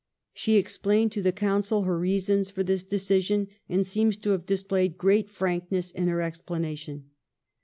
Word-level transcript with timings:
She 0.33 0.55
explained 0.57 1.11
to 1.11 1.21
the 1.21 1.31
Council 1.31 1.83
her 1.83 1.95
reasons 1.95 2.49
for 2.49 2.63
this 2.63 2.83
decision, 2.83 3.49
and 3.69 3.85
seems 3.85 4.17
to 4.17 4.31
have 4.31 4.47
displayed 4.47 4.97
great 4.97 5.29
frankness 5.29 5.91
in 5.91 6.07
her 6.07 6.21
explanation. 6.23 7.11